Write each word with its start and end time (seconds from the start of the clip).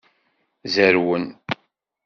Zerwen. 0.73 1.25